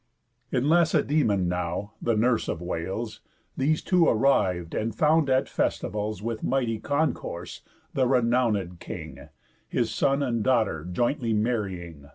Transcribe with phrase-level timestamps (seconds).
[0.51, 3.21] In Lacedæmon now, the nurse of whales,
[3.55, 7.61] These two arriv'd, and found at festivals, With mighty concourse,
[7.93, 9.29] the renownéd king,
[9.67, 12.07] His son and daughter jointly marrying.